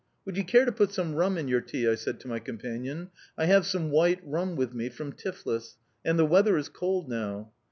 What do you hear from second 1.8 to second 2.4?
I said to my